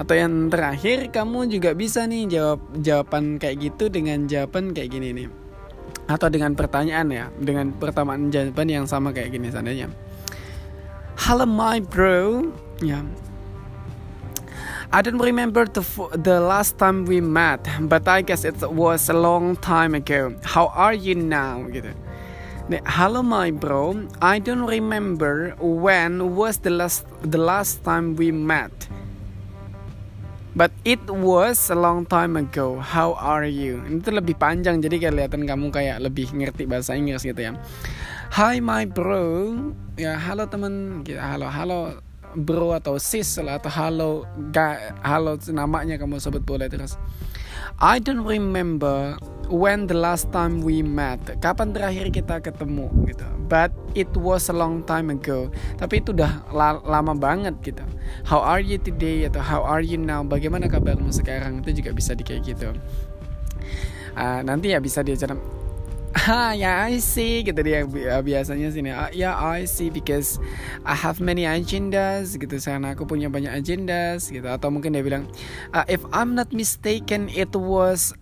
Atau 0.00 0.16
yang 0.16 0.48
terakhir 0.48 1.12
kamu 1.12 1.52
juga 1.52 1.76
bisa 1.76 2.08
nih 2.08 2.24
jawab 2.32 2.60
jawaban 2.80 3.36
kayak 3.36 3.68
gitu 3.68 3.92
dengan 3.92 4.24
jawaban 4.24 4.72
kayak 4.72 4.88
gini 4.96 5.12
nih. 5.12 5.41
Atau 6.12 6.28
dengan 6.28 6.52
pertanyaan 6.52 7.08
ya, 7.08 7.32
dengan 7.40 7.72
pertamaan 7.72 8.28
jawaban 8.28 8.68
yang 8.68 8.84
sama 8.84 9.16
kayak 9.16 9.32
gini 9.32 9.48
seandainya. 9.48 9.88
Hello 11.16 11.48
my 11.48 11.80
bro, 11.80 12.52
Yeah. 12.82 13.06
I 14.92 15.00
don't 15.00 15.22
remember 15.22 15.64
the 15.64 15.80
the 16.20 16.36
last 16.36 16.76
time 16.76 17.08
we 17.08 17.24
met, 17.24 17.64
but 17.88 18.04
I 18.04 18.20
guess 18.20 18.44
it 18.44 18.60
was 18.60 19.08
a 19.08 19.16
long 19.16 19.56
time 19.56 19.96
ago. 19.96 20.36
How 20.44 20.68
are 20.76 20.92
you 20.92 21.16
now? 21.16 21.64
Gitu. 21.64 21.96
Hello 22.84 23.24
my 23.24 23.48
bro, 23.54 24.04
I 24.20 24.36
don't 24.36 24.68
remember 24.68 25.56
when 25.56 26.36
was 26.36 26.60
the 26.60 26.68
last 26.68 27.08
the 27.24 27.40
last 27.40 27.80
time 27.88 28.20
we 28.20 28.36
met. 28.36 28.74
But 30.52 30.68
it 30.84 31.00
was 31.08 31.72
a 31.72 31.78
long 31.78 32.04
time 32.04 32.36
ago. 32.36 32.76
How 32.76 33.16
are 33.16 33.48
you? 33.48 33.80
Itu 33.88 34.12
lebih 34.12 34.36
panjang 34.36 34.84
jadi 34.84 35.08
kelihatan 35.08 35.48
kamu 35.48 35.72
kayak 35.72 36.04
lebih 36.04 36.28
ngerti 36.28 36.68
bahasa 36.68 36.92
Inggris 36.92 37.24
gitu 37.24 37.40
ya. 37.40 37.56
Hi 38.36 38.60
my 38.60 38.84
bro. 38.84 39.56
Ya, 39.96 40.20
halo 40.20 40.44
teman. 40.52 41.00
Gitu. 41.08 41.16
Halo, 41.16 41.48
halo 41.48 42.04
bro 42.36 42.76
atau 42.76 42.96
sis 43.00 43.40
atau 43.40 43.72
halo 43.72 44.24
ga, 44.52 44.96
halo 45.04 45.36
namanya 45.52 46.00
kamu 46.00 46.16
sebut 46.16 46.40
boleh 46.40 46.68
terus 46.68 46.96
I 47.80 48.02
don't 48.02 48.26
remember 48.26 49.16
when 49.52 49.84
the 49.86 49.96
last 49.96 50.32
time 50.32 50.64
we 50.64 50.80
met. 50.80 51.20
Kapan 51.44 51.76
terakhir 51.76 52.08
kita 52.12 52.40
ketemu 52.40 52.88
gitu. 53.08 53.28
But 53.52 53.72
it 53.92 54.08
was 54.16 54.48
a 54.48 54.56
long 54.56 54.84
time 54.88 55.12
ago. 55.12 55.52
Tapi 55.76 56.00
itu 56.00 56.16
udah 56.16 56.48
la 56.52 56.80
lama 56.80 57.12
banget 57.12 57.52
gitu. 57.60 57.84
How 58.24 58.40
are 58.40 58.64
you 58.64 58.80
today? 58.80 59.28
Atau 59.28 59.44
how 59.44 59.60
are 59.60 59.84
you 59.84 60.00
now? 60.00 60.24
Bagaimana 60.24 60.72
kabarmu 60.72 61.12
sekarang? 61.12 61.60
Itu 61.60 61.84
juga 61.84 61.92
bisa 61.92 62.16
di 62.16 62.24
kayak 62.24 62.42
gitu. 62.48 62.72
Uh, 64.12 64.40
nanti 64.44 64.72
ya 64.72 64.80
bisa 64.80 65.00
diajar 65.00 65.36
ah 66.30 66.54
ya 66.54 66.86
I 66.86 67.02
see 67.02 67.42
gitu 67.42 67.58
dia 67.66 67.82
biasanya 68.22 68.70
sini 68.70 68.94
ah, 68.94 69.10
ya 69.10 69.34
I 69.34 69.66
see 69.66 69.90
because 69.90 70.38
I 70.86 70.94
have 70.94 71.18
many 71.18 71.50
agendas 71.50 72.38
gitu 72.38 72.62
karena 72.62 72.94
aku 72.94 73.02
punya 73.10 73.26
banyak 73.26 73.50
agendas 73.50 74.30
gitu. 74.30 74.46
Atau 74.46 74.70
mungkin 74.70 74.94
dia 74.94 75.02
bilang 75.02 75.26
uh, 75.74 75.82
if 75.90 75.98
I'm 76.14 76.38
not 76.38 76.54
mistaken 76.54 77.26
it 77.26 77.50
was 77.58 78.14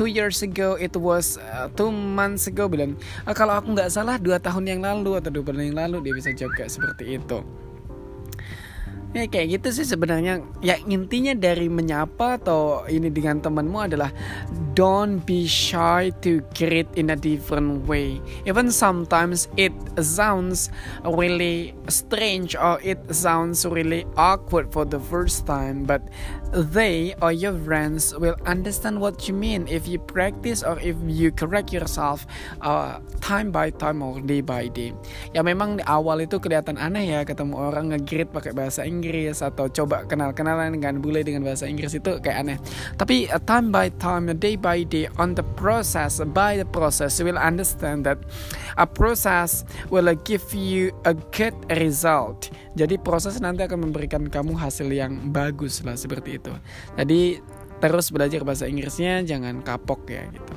two 0.00 0.08
years 0.08 0.40
ago 0.40 0.80
it 0.80 0.96
was 0.96 1.36
uh, 1.52 1.68
two 1.76 1.92
months 1.92 2.48
ago 2.48 2.72
bilang. 2.72 2.96
Uh, 3.28 3.36
kalau 3.36 3.60
aku 3.60 3.76
nggak 3.76 3.92
salah 3.92 4.16
dua 4.16 4.40
tahun 4.40 4.72
yang 4.72 4.80
lalu 4.80 5.20
atau 5.20 5.28
dua 5.28 5.44
bulan 5.44 5.68
yang 5.68 5.76
lalu 5.76 6.08
dia 6.08 6.14
bisa 6.16 6.32
jawab 6.32 6.56
kayak 6.56 6.72
seperti 6.72 7.20
itu 7.20 7.44
Ya 9.12 9.28
kayak 9.28 9.60
gitu 9.60 9.68
sih 9.76 9.84
sebenarnya 9.84 10.40
ya 10.64 10.80
intinya 10.88 11.36
dari 11.36 11.68
menyapa 11.68 12.40
atau 12.40 12.88
ini 12.88 13.12
dengan 13.12 13.44
temanmu 13.44 13.78
adalah 13.84 14.08
don't 14.72 15.20
be 15.28 15.44
shy 15.44 16.08
to 16.24 16.40
greet 16.56 16.88
in 16.96 17.12
a 17.12 17.18
different 17.20 17.84
way. 17.84 18.24
Even 18.48 18.72
sometimes 18.72 19.52
it 19.60 19.76
sounds 20.00 20.72
really 21.04 21.76
strange 21.92 22.56
or 22.56 22.80
it 22.80 23.04
sounds 23.12 23.68
really 23.68 24.08
awkward 24.16 24.72
for 24.72 24.88
the 24.88 25.00
first 25.12 25.44
time, 25.44 25.84
but 25.84 26.00
they 26.52 27.16
or 27.24 27.32
your 27.32 27.56
friends 27.64 28.12
will 28.16 28.36
understand 28.44 29.00
what 29.00 29.26
you 29.26 29.34
mean 29.34 29.64
if 29.66 29.88
you 29.88 29.98
practice 29.98 30.60
or 30.60 30.76
if 30.84 30.94
you 31.08 31.32
correct 31.32 31.72
yourself 31.72 32.28
uh, 32.60 33.00
time 33.24 33.48
by 33.50 33.72
time 33.72 34.04
or 34.04 34.20
day 34.20 34.44
by 34.44 34.68
day. 34.68 34.92
Ya 35.32 35.40
memang 35.40 35.80
di 35.80 35.84
awal 35.88 36.28
itu 36.28 36.36
kelihatan 36.36 36.76
aneh 36.76 37.08
ya 37.08 37.20
ketemu 37.24 37.56
orang 37.56 37.96
nge-greet 37.96 38.28
pakai 38.30 38.52
bahasa 38.52 38.84
Inggris 38.84 39.40
atau 39.40 39.72
coba 39.72 40.04
kenal-kenalan 40.04 40.76
dengan 40.76 41.00
bule 41.00 41.24
dengan 41.24 41.42
bahasa 41.42 41.64
Inggris 41.64 41.96
itu 41.96 42.20
kayak 42.20 42.38
aneh. 42.44 42.58
Tapi 43.00 43.32
uh, 43.32 43.40
time 43.48 43.72
by 43.72 43.88
time, 43.96 44.28
day 44.36 44.54
by 44.54 44.84
day, 44.84 45.08
on 45.16 45.32
the 45.32 45.46
process, 45.56 46.20
by 46.36 46.60
the 46.60 46.68
process, 46.68 47.16
you 47.16 47.24
will 47.24 47.40
understand 47.40 48.04
that 48.04 48.20
a 48.76 48.84
process 48.84 49.64
will 49.88 50.08
give 50.28 50.44
you 50.52 50.92
a 51.08 51.16
good 51.32 51.56
result. 51.80 52.52
Jadi 52.72 52.96
proses 52.96 53.36
nanti 53.38 53.60
akan 53.64 53.90
memberikan 53.90 54.24
kamu 54.28 54.56
hasil 54.56 54.88
yang 54.88 55.28
bagus 55.28 55.84
lah 55.84 55.96
seperti 55.96 56.40
itu. 56.40 56.52
Jadi 56.96 57.44
terus 57.84 58.08
belajar 58.08 58.40
bahasa 58.46 58.64
Inggrisnya 58.64 59.20
jangan 59.26 59.60
kapok 59.60 60.08
ya 60.08 60.24
gitu. 60.32 60.54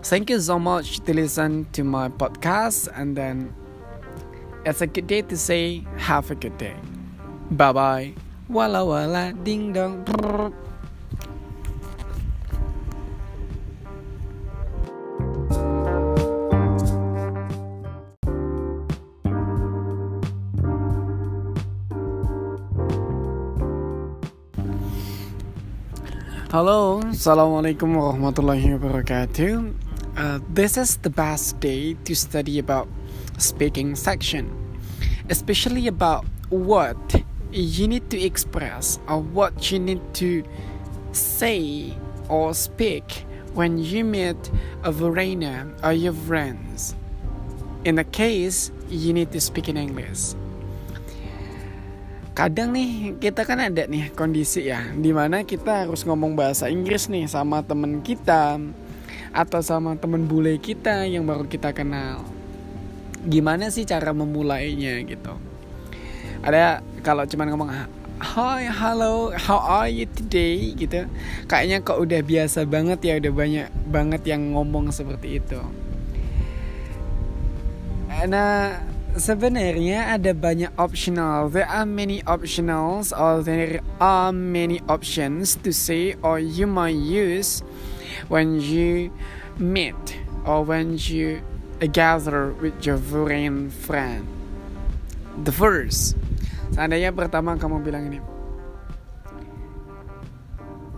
Thank 0.00 0.32
you 0.32 0.40
so 0.40 0.56
much 0.56 1.04
to 1.04 1.12
listen 1.12 1.68
to 1.76 1.84
my 1.84 2.08
podcast 2.08 2.88
and 2.96 3.12
then 3.12 3.52
it's 4.64 4.80
a 4.80 4.88
good 4.88 5.10
day 5.10 5.20
to 5.26 5.36
say 5.36 5.84
have 6.00 6.32
a 6.32 6.38
good 6.38 6.56
day. 6.56 6.78
Bye 7.52 7.74
bye. 7.74 8.08
Wala 8.48 8.80
wala 8.80 9.36
ding 9.44 9.76
dong. 9.76 10.08
Halo, 26.54 27.02
Assalamualaikum 27.10 27.98
warahmatullahi 27.98 28.78
wabarakatuh. 28.78 29.74
Uh, 30.14 30.38
this 30.54 30.78
is 30.78 31.02
the 31.02 31.10
best 31.10 31.58
day 31.58 31.98
to 32.06 32.14
study 32.14 32.62
about 32.62 32.86
speaking 33.42 33.98
section, 33.98 34.46
especially 35.26 35.90
about 35.90 36.22
what 36.54 36.94
you 37.50 37.90
need 37.90 38.06
to 38.06 38.22
express 38.22 39.02
or 39.10 39.18
what 39.18 39.74
you 39.74 39.82
need 39.82 39.98
to 40.14 40.46
say 41.10 41.90
or 42.30 42.54
speak 42.54 43.26
when 43.58 43.74
you 43.82 44.06
meet 44.06 44.38
a 44.86 44.94
foreigner 44.94 45.66
or 45.82 45.90
your 45.90 46.14
friends. 46.14 46.94
In 47.82 47.98
the 47.98 48.06
case, 48.06 48.70
you 48.86 49.10
need 49.10 49.34
to 49.34 49.42
speak 49.42 49.66
in 49.66 49.74
English. 49.74 50.38
Kadang 52.34 52.74
nih 52.74 53.14
kita 53.22 53.46
kan 53.46 53.62
ada 53.62 53.86
nih 53.86 54.10
kondisi 54.10 54.66
ya 54.66 54.82
di 54.90 55.14
mana 55.14 55.46
kita 55.46 55.86
harus 55.86 56.02
ngomong 56.02 56.34
bahasa 56.34 56.66
Inggris 56.66 57.06
nih 57.06 57.30
sama 57.30 57.62
temen 57.62 58.02
kita 58.02 58.58
atau 59.30 59.62
sama 59.62 59.94
temen 59.94 60.26
bule 60.26 60.58
kita 60.58 61.06
yang 61.06 61.22
baru 61.30 61.46
kita 61.46 61.70
kenal. 61.70 62.26
Gimana 63.22 63.70
sih 63.70 63.86
cara 63.86 64.10
memulainya 64.10 64.98
gitu? 65.06 65.30
Ada 66.42 66.82
kalau 67.06 67.22
cuman 67.22 67.48
ngomong 67.54 67.70
Hi, 68.14 68.70
hello, 68.70 69.34
how 69.34 69.58
are 69.58 69.90
you 69.90 70.06
today? 70.06 70.70
gitu. 70.74 71.06
Kayaknya 71.50 71.82
kok 71.82 71.98
udah 71.98 72.22
biasa 72.22 72.62
banget 72.62 73.02
ya, 73.02 73.18
udah 73.18 73.32
banyak 73.34 73.68
banget 73.90 74.22
yang 74.26 74.54
ngomong 74.54 74.94
seperti 74.94 75.42
itu. 75.42 75.58
Nah, 78.30 78.80
sebenarnya 79.14 80.18
ada 80.18 80.34
banyak 80.34 80.70
optional. 80.78 81.50
There 81.50 81.66
are 81.66 81.86
many 81.86 82.20
optionals 82.26 83.14
or 83.14 83.42
there 83.42 83.80
are 84.02 84.34
many 84.34 84.82
options 84.90 85.54
to 85.62 85.70
say 85.70 86.18
or 86.22 86.38
you 86.42 86.66
might 86.66 86.98
use 86.98 87.62
when 88.26 88.58
you 88.58 89.14
meet 89.58 89.98
or 90.42 90.66
when 90.66 90.98
you 90.98 91.42
gather 91.94 92.54
with 92.58 92.82
your 92.82 92.98
foreign 92.98 93.70
friend. 93.70 94.26
The 95.34 95.50
first 95.50 96.14
Seandainya 96.74 97.14
pertama 97.14 97.54
kamu 97.54 97.86
bilang 97.86 98.10
ini 98.10 98.18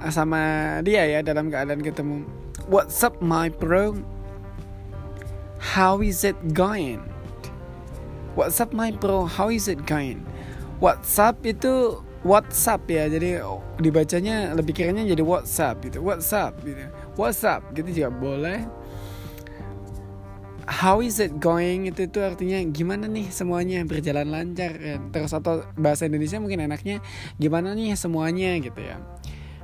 sama 0.09 0.41
dia 0.81 1.05
ya 1.05 1.21
dalam 1.21 1.53
keadaan 1.53 1.85
ketemu. 1.85 2.25
What's 2.71 3.05
up 3.05 3.21
my 3.21 3.53
bro? 3.53 4.01
How 5.61 6.01
is 6.01 6.25
it 6.25 6.39
going? 6.57 7.05
What's 8.37 8.61
up 8.61 8.77
my 8.77 8.93
bro? 8.93 9.25
How 9.25 9.49
is 9.49 9.65
it 9.65 9.89
going? 9.89 10.21
WhatsApp 10.77 11.41
itu 11.49 12.05
WhatsApp 12.21 12.85
ya 12.85 13.09
jadi 13.09 13.41
dibacanya 13.81 14.53
lebih 14.53 14.77
kiranya 14.77 15.09
jadi 15.09 15.25
WhatsApp 15.25 15.81
gitu 15.89 16.05
WhatsApp 16.05 16.53
gitu 16.61 16.85
WhatsApp 17.17 17.65
gitu 17.73 17.89
juga 17.97 18.13
boleh. 18.13 18.61
How 20.69 21.01
is 21.01 21.17
it 21.17 21.41
going? 21.41 21.89
Itu 21.89 22.13
itu 22.13 22.21
artinya 22.21 22.61
gimana 22.69 23.09
nih 23.09 23.33
semuanya? 23.33 23.81
Berjalan 23.89 24.29
lancar 24.29 24.77
kan 24.77 25.01
terus 25.17 25.33
atau 25.33 25.65
bahasa 25.73 26.05
Indonesia 26.05 26.37
mungkin 26.37 26.61
enaknya 26.61 27.01
gimana 27.41 27.73
nih 27.73 27.97
semuanya? 27.97 28.53
gitu 28.61 28.85
ya. 28.85 29.01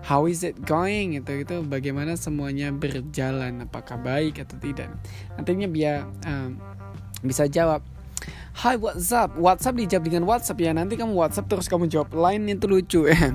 How 0.00 0.24
is 0.24 0.40
it 0.40 0.56
going? 0.64 1.20
Itu 1.20 1.44
itu 1.44 1.60
bagaimana 1.60 2.16
semuanya 2.16 2.72
berjalan? 2.72 3.68
Apakah 3.68 4.00
baik 4.00 4.40
atau 4.40 4.56
tidak? 4.56 4.88
Nantinya 5.36 5.68
biar 5.68 6.08
um, 6.24 6.56
bisa 7.20 7.44
jawab 7.52 7.91
Hai 8.52 8.76
WhatsApp, 8.76 9.32
WhatsApp 9.40 9.80
dijawab 9.80 10.04
dengan 10.12 10.24
WhatsApp 10.28 10.60
ya. 10.60 10.76
Nanti 10.76 11.00
kamu 11.00 11.16
WhatsApp 11.16 11.48
terus 11.48 11.72
kamu 11.72 11.88
jawab 11.88 12.12
line 12.12 12.52
itu 12.52 12.68
lucu 12.68 13.00
ya. 13.08 13.32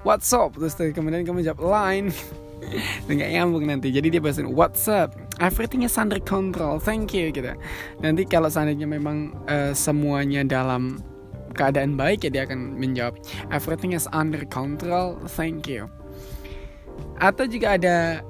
WhatsApp 0.00 0.56
terus 0.56 0.72
kemudian 0.96 1.28
kamu 1.28 1.44
jawab 1.44 1.60
line. 1.60 2.08
Nggak 3.12 3.30
nyambung 3.36 3.68
nanti. 3.68 3.92
Jadi 3.92 4.16
dia 4.16 4.20
bahasa 4.20 4.40
WhatsApp 4.48 5.12
everything 5.44 5.84
is 5.84 6.00
under 6.00 6.16
control. 6.16 6.80
Thank 6.80 7.12
you 7.12 7.28
gitu. 7.28 7.52
Nanti 8.00 8.24
kalau 8.24 8.48
seandainya 8.48 8.88
memang 8.88 9.36
uh, 9.44 9.76
semuanya 9.76 10.40
dalam 10.40 11.04
keadaan 11.52 11.96
baik 12.00 12.24
ya 12.24 12.30
dia 12.32 12.42
akan 12.48 12.80
menjawab 12.80 13.20
everything 13.52 13.92
is 13.92 14.08
under 14.16 14.40
control. 14.48 15.20
Thank 15.36 15.68
you. 15.68 15.92
Atau 17.20 17.44
juga 17.44 17.76
ada 17.76 18.24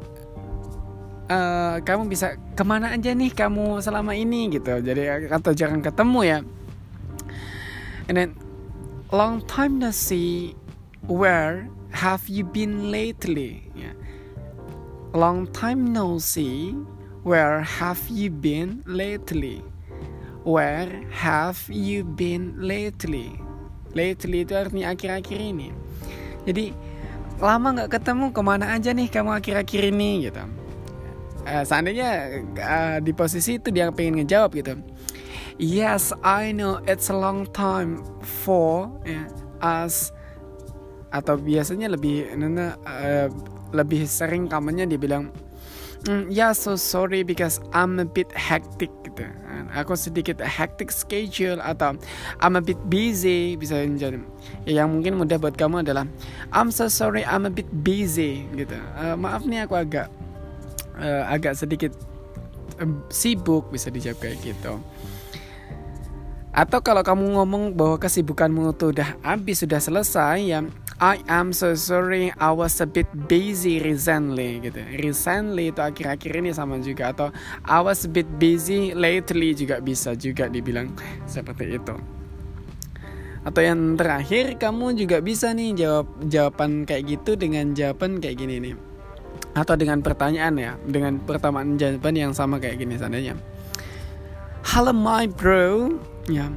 uh, 1.30 1.82
kamu 1.82 2.10
bisa 2.10 2.38
ke 2.54 2.64
mana 2.66 2.94
aja 2.94 3.12
nih 3.12 3.30
kamu 3.30 3.82
selama 3.82 4.14
ini 4.14 4.50
gitu. 4.50 4.78
Jadi 4.82 5.28
atau 5.30 5.52
jarang 5.52 5.82
ketemu 5.82 6.20
ya. 6.22 6.38
And 8.06 8.14
then 8.14 8.30
long 9.10 9.42
time 9.46 9.82
no 9.82 9.90
see 9.90 10.54
where 11.10 11.66
have 11.90 12.26
you 12.30 12.46
been 12.46 12.90
lately? 12.94 13.66
Yeah. 13.74 13.94
long 15.16 15.48
time 15.56 15.96
no 15.96 16.20
see 16.20 16.76
where 17.24 17.64
have 17.64 17.98
you 18.12 18.28
been 18.28 18.84
lately? 18.86 19.64
Where 20.46 21.02
have 21.10 21.58
you 21.66 22.04
been 22.04 22.54
lately? 22.60 23.34
Lately 23.96 24.46
itu 24.46 24.54
artinya 24.54 24.94
akhir-akhir 24.94 25.40
ini. 25.40 25.74
Jadi 26.46 26.70
lama 27.42 27.74
nggak 27.74 27.98
ketemu 27.98 28.30
ke 28.30 28.40
mana 28.44 28.76
aja 28.76 28.94
nih 28.94 29.08
kamu 29.10 29.40
akhir-akhir 29.40 29.82
ini 29.90 30.30
gitu 30.30 30.65
uh, 31.46 31.62
seandainya 31.62 32.42
uh, 32.58 32.98
di 32.98 33.14
posisi 33.14 33.56
itu 33.62 33.70
dia 33.70 33.88
pengen 33.94 34.20
ngejawab 34.20 34.50
gitu. 34.58 34.74
Yes 35.56 36.12
I 36.20 36.52
know 36.52 36.84
it's 36.84 37.08
a 37.08 37.16
long 37.16 37.48
time 37.54 38.04
for 38.20 38.92
yeah, 39.06 39.30
us. 39.62 40.12
Atau 41.14 41.40
biasanya 41.40 41.88
lebih 41.88 42.28
nana 42.36 42.76
uh, 42.84 43.32
lebih 43.72 44.04
sering 44.04 44.50
kamarnya 44.50 44.84
dia 44.84 45.00
bilang 45.00 45.32
mm, 46.04 46.28
ya 46.28 46.50
yeah, 46.50 46.52
so 46.52 46.76
sorry 46.76 47.24
because 47.24 47.62
I'm 47.72 47.96
a 48.02 48.06
bit 48.06 48.28
hectic 48.36 48.92
gitu. 49.06 49.24
Aku 49.72 49.96
sedikit 49.96 50.44
hectic 50.44 50.92
schedule 50.92 51.58
atau 51.64 51.96
I'm 52.44 52.60
a 52.60 52.62
bit 52.62 52.78
busy 52.92 53.56
bisa 53.56 53.80
jadi. 53.80 54.20
Ya, 54.68 54.84
yang 54.84 54.92
mungkin 54.92 55.16
mudah 55.16 55.40
buat 55.40 55.56
kamu 55.56 55.88
adalah 55.88 56.04
I'm 56.52 56.68
so 56.68 56.92
sorry 56.92 57.24
I'm 57.24 57.48
a 57.48 57.52
bit 57.52 57.68
busy 57.72 58.44
gitu. 58.52 58.76
Uh, 58.96 59.16
maaf 59.16 59.48
nih 59.48 59.64
aku 59.64 59.80
agak 59.80 60.12
uh, 60.98 61.28
agak 61.30 61.56
sedikit 61.56 61.92
um, 62.80 63.04
sibuk 63.12 63.68
bisa 63.72 63.88
dijawab 63.92 64.18
kayak 64.20 64.38
gitu. 64.42 64.80
Atau 66.56 66.80
kalau 66.80 67.04
kamu 67.04 67.36
ngomong 67.36 67.76
bahwa 67.76 68.00
kesibukanmu 68.00 68.72
tuh 68.80 68.96
udah 68.96 69.20
habis 69.20 69.60
sudah 69.60 69.76
selesai 69.76 70.40
ya 70.40 70.64
I 70.96 71.20
am 71.28 71.52
so 71.52 71.76
sorry 71.76 72.32
I 72.40 72.48
was 72.56 72.80
a 72.80 72.88
bit 72.88 73.04
busy 73.28 73.84
recently 73.84 74.64
gitu. 74.64 74.80
Recently 74.96 75.68
itu 75.68 75.84
akhir-akhir 75.84 76.32
ini 76.40 76.56
sama 76.56 76.80
juga. 76.80 77.12
Atau 77.12 77.28
I 77.68 77.84
was 77.84 78.08
a 78.08 78.10
bit 78.10 78.24
busy 78.40 78.96
lately 78.96 79.52
juga 79.52 79.84
bisa 79.84 80.16
juga 80.16 80.48
dibilang 80.48 80.88
seperti 81.28 81.76
itu. 81.76 81.92
Atau 83.44 83.60
yang 83.60 84.00
terakhir 84.00 84.56
kamu 84.56 84.96
juga 84.96 85.20
bisa 85.20 85.52
nih 85.52 85.76
jawab 85.76 86.08
jawaban 86.32 86.88
kayak 86.88 87.20
gitu 87.20 87.36
dengan 87.36 87.76
jawaban 87.76 88.16
kayak 88.16 88.40
gini 88.40 88.56
nih 88.64 88.85
atau 89.56 89.72
dengan 89.72 90.04
pertanyaan 90.04 90.54
ya 90.60 90.72
dengan 90.84 91.16
pertamaan 91.16 91.80
jawaban 91.80 92.12
yang 92.12 92.32
sama 92.36 92.60
kayak 92.60 92.76
gini 92.76 93.00
seandainya 93.00 93.40
Halo 94.66 94.92
my 94.92 95.24
bro 95.24 95.96
ya 96.28 96.52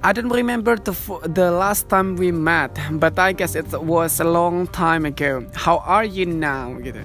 I 0.00 0.16
don't 0.16 0.32
remember 0.32 0.80
the 0.80 0.96
the 1.28 1.52
last 1.52 1.92
time 1.92 2.16
we 2.16 2.32
met, 2.32 2.72
but 2.96 3.20
I 3.20 3.36
guess 3.36 3.52
it 3.52 3.68
was 3.68 4.16
a 4.16 4.24
long 4.24 4.64
time 4.72 5.04
ago. 5.04 5.44
How 5.52 5.84
are 5.84 6.08
you 6.08 6.24
now? 6.24 6.72
Gitu. 6.80 7.04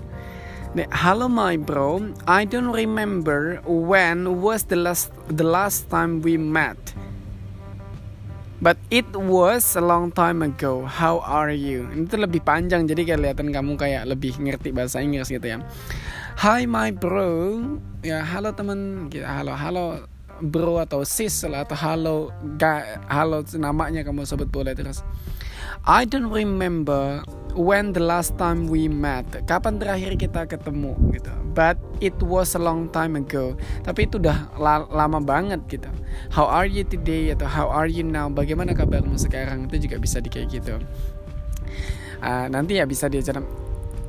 Halo 0.96 1.28
my 1.28 1.60
bro, 1.60 2.16
I 2.24 2.48
don't 2.48 2.72
remember 2.72 3.60
when 3.68 4.40
was 4.40 4.72
the 4.72 4.80
last 4.80 5.12
the 5.28 5.44
last 5.44 5.92
time 5.92 6.24
we 6.24 6.40
met. 6.40 6.80
But 8.66 8.82
it 8.90 9.06
was 9.14 9.78
a 9.78 9.84
long 9.86 10.10
time 10.10 10.42
ago. 10.42 10.90
How 10.90 11.22
are 11.22 11.54
you? 11.54 11.86
Itu 11.94 12.18
lebih 12.18 12.42
panjang 12.42 12.90
jadi 12.90 13.14
kelihatan 13.14 13.54
kamu 13.54 13.78
kayak 13.78 14.10
lebih 14.10 14.42
ngerti 14.42 14.74
bahasa 14.74 15.06
Inggris 15.06 15.30
gitu 15.30 15.46
ya. 15.46 15.62
Hi 16.42 16.66
my 16.66 16.90
bro. 16.90 17.62
Ya, 18.02 18.26
halo 18.26 18.58
teman. 18.58 19.14
Halo, 19.22 19.54
halo 19.54 20.10
bro 20.42 20.82
atau 20.82 21.06
sis 21.06 21.46
lah 21.46 21.62
atau 21.62 21.78
halo 21.78 22.34
ga, 22.58 23.06
halo 23.06 23.46
namanya 23.54 24.02
kamu 24.02 24.26
sebut 24.26 24.50
boleh 24.50 24.74
terus. 24.74 25.06
I 25.86 26.10
don't 26.10 26.34
remember 26.34 27.22
when 27.56 27.96
the 27.96 28.04
last 28.04 28.36
time 28.36 28.68
we 28.68 28.92
met. 28.92 29.26
Kapan 29.48 29.80
terakhir 29.80 30.20
kita 30.20 30.46
ketemu 30.46 30.94
gitu. 31.16 31.32
But 31.56 31.80
it 32.04 32.16
was 32.20 32.54
a 32.54 32.62
long 32.62 32.92
time 32.92 33.16
ago. 33.16 33.56
Tapi 33.88 34.12
itu 34.12 34.20
udah 34.20 34.52
la 34.60 34.84
lama 34.92 35.24
banget 35.24 35.64
gitu. 35.72 35.88
How 36.30 36.46
are 36.46 36.68
you 36.68 36.84
today 36.84 37.32
atau 37.32 37.48
how 37.48 37.72
are 37.72 37.88
you 37.88 38.04
now? 38.04 38.28
Bagaimana 38.28 38.76
kabarmu 38.76 39.16
sekarang? 39.16 39.72
Itu 39.72 39.88
juga 39.88 39.96
bisa 39.98 40.20
di 40.20 40.28
kayak 40.28 40.48
gitu. 40.52 40.76
Uh, 42.20 42.48
nanti 42.52 42.80
ya 42.80 42.84
bisa 42.84 43.08
diajar 43.08 43.40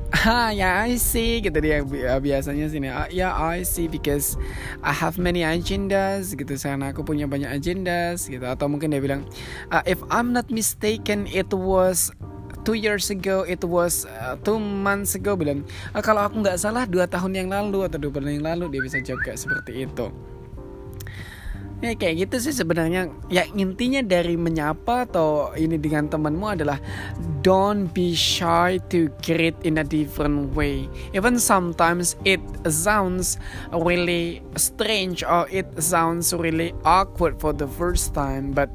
ah 0.27 0.55
ya 0.55 0.87
I 0.87 0.95
see 0.95 1.43
gitu 1.43 1.59
dia 1.59 1.83
biasanya 2.23 2.71
sini 2.71 2.87
ah, 2.87 3.11
ya 3.11 3.35
I 3.35 3.67
see 3.67 3.91
because 3.91 4.39
I 4.79 4.95
have 4.95 5.19
many 5.19 5.43
agendas 5.43 6.31
gitu 6.31 6.55
karena 6.55 6.95
aku 6.95 7.03
punya 7.03 7.27
banyak 7.27 7.51
agendas 7.51 8.31
gitu 8.31 8.47
atau 8.47 8.71
mungkin 8.71 8.95
dia 8.95 9.03
bilang 9.03 9.27
uh, 9.67 9.83
if 9.83 9.99
I'm 10.07 10.31
not 10.31 10.47
mistaken 10.47 11.27
it 11.27 11.51
was 11.51 12.07
two 12.67 12.75
years 12.75 13.07
ago 13.07 13.47
it 13.47 13.63
was 13.63 14.03
uh, 14.19 14.35
two 14.43 14.59
months 14.59 15.15
ago 15.15 15.39
bilang 15.39 15.63
uh, 15.95 16.03
kalau 16.03 16.27
aku 16.27 16.43
nggak 16.43 16.59
salah 16.59 16.83
dua 16.83 17.07
tahun 17.07 17.31
yang 17.31 17.47
lalu 17.47 17.87
atau 17.87 17.95
dua 17.95 18.11
bulan 18.11 18.35
yang 18.35 18.43
lalu 18.43 18.67
dia 18.75 18.83
bisa 18.83 18.99
jawab 18.99 19.23
kayak 19.23 19.39
seperti 19.39 19.87
itu. 19.87 20.11
Ya 21.77 21.93
kayak 21.93 22.25
gitu 22.25 22.49
sih 22.49 22.57
sebenarnya. 22.57 23.13
Ya 23.29 23.45
intinya 23.53 24.01
dari 24.01 24.33
menyapa 24.33 25.05
atau 25.05 25.53
ini 25.53 25.77
dengan 25.77 26.09
temanmu 26.09 26.57
adalah 26.57 26.81
don't 27.47 27.95
be 27.95 28.11
shy 28.11 28.75
to 28.91 29.07
greet 29.23 29.55
in 29.63 29.79
a 29.79 29.85
different 29.87 30.51
way. 30.51 30.83
Even 31.15 31.39
sometimes 31.39 32.19
it 32.27 32.43
sounds 32.67 33.39
really 33.71 34.43
strange 34.59 35.23
or 35.23 35.47
it 35.47 35.63
sounds 35.79 36.35
really 36.35 36.75
awkward 36.83 37.39
for 37.39 37.55
the 37.55 37.63
first 37.79 38.11
time, 38.11 38.51
but 38.51 38.67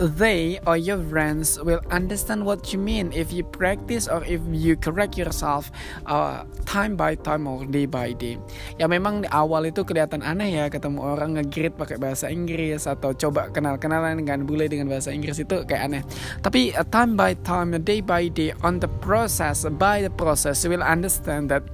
they 0.00 0.56
or 0.64 0.80
your 0.80 0.96
friends 1.04 1.60
will 1.60 1.84
understand 1.92 2.48
what 2.48 2.72
you 2.72 2.80
mean 2.80 3.12
if 3.12 3.28
you 3.28 3.44
practice 3.44 4.08
or 4.08 4.24
if 4.24 4.40
you 4.48 4.72
correct 4.72 5.20
yourself 5.20 5.68
uh, 6.08 6.48
time 6.64 6.96
by 6.96 7.12
time 7.14 7.44
or 7.44 7.68
day 7.68 7.84
by 7.84 8.16
day. 8.16 8.40
Ya 8.80 8.88
memang 8.88 9.22
di 9.22 9.28
awal 9.36 9.68
itu 9.68 9.84
kelihatan 9.84 10.24
aneh 10.24 10.64
ya 10.64 10.72
ketemu 10.72 11.04
orang 11.04 11.36
nge-greet 11.36 11.76
pakai 11.76 12.00
bahasa 12.00 12.32
Inggris 12.32 12.88
atau 12.88 13.12
coba 13.12 13.52
kenal-kenalan 13.52 14.16
dengan 14.16 14.48
bule 14.48 14.64
dengan 14.64 14.88
bahasa 14.88 15.12
Inggris 15.12 15.44
itu 15.44 15.60
kayak 15.68 15.92
aneh. 15.92 16.02
Tapi 16.40 16.72
uh, 16.72 16.88
time 16.88 17.20
by 17.20 17.36
time, 17.44 17.76
day 17.84 18.00
by 18.14 18.30
day, 18.30 18.54
on 18.62 18.78
the 18.78 18.86
process, 19.02 19.66
by 19.66 19.98
the 19.98 20.12
process, 20.14 20.62
you 20.62 20.70
will 20.70 20.86
understand 20.86 21.50
that 21.50 21.66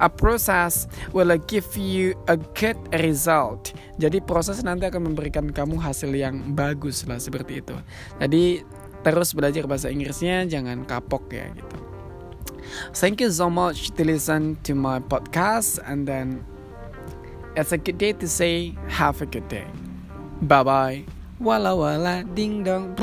a 0.00 0.08
process 0.08 0.88
will 1.12 1.28
give 1.44 1.68
you 1.76 2.16
a 2.32 2.40
good 2.56 2.80
result. 3.04 3.76
Jadi 4.00 4.24
proses 4.24 4.64
nanti 4.64 4.88
akan 4.88 5.12
memberikan 5.12 5.52
kamu 5.52 5.76
hasil 5.76 6.08
yang 6.16 6.56
bagus 6.56 7.04
lah 7.04 7.20
seperti 7.20 7.60
itu. 7.60 7.76
Jadi 8.16 8.64
terus 9.04 9.36
belajar 9.36 9.68
bahasa 9.68 9.92
Inggrisnya 9.92 10.48
jangan 10.48 10.88
kapok 10.88 11.28
ya 11.28 11.52
gitu. 11.52 11.76
Thank 12.96 13.20
you 13.20 13.28
so 13.28 13.52
much 13.52 13.92
to 14.00 14.02
listen 14.08 14.56
to 14.64 14.72
my 14.72 14.96
podcast 14.96 15.76
and 15.84 16.08
then 16.08 16.40
it's 17.52 17.76
a 17.76 17.80
good 17.80 18.00
day 18.00 18.16
to 18.16 18.24
say 18.24 18.72
have 18.88 19.20
a 19.20 19.28
good 19.28 19.44
day. 19.52 19.68
Bye 20.40 20.64
bye. 20.64 20.98
Wala 21.36 21.76
wala 21.76 22.24
ding 22.32 22.64
dong. 22.64 22.96